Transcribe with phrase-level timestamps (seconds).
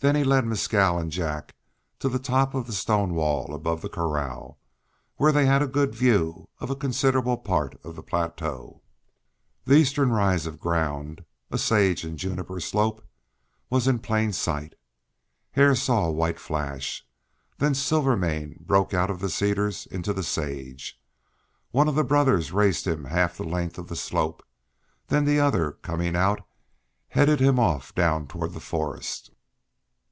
[0.00, 1.56] Then he led Mescal and Jack
[1.98, 4.60] to the top of the stone wall above the corral,
[5.16, 8.80] where they had good view of a considerable part of the plateau.
[9.64, 13.04] The eastern rise of ground, a sage and juniper slope,
[13.70, 14.74] was in plain sight.
[15.50, 17.04] Hare saw a white flash;
[17.56, 21.02] then Silvermane broke out of the cedars into the sage.
[21.72, 24.44] One of the brothers raced him half the length of the slope,
[25.10, 26.46] and then the other coming out
[27.08, 29.32] headed him off down toward the forest.